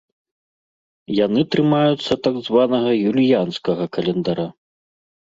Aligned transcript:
Яны 1.25 1.41
трымаюцца 1.55 2.13
так 2.27 2.39
званага 2.47 2.91
юліянскага 3.09 3.83
календара. 3.99 4.47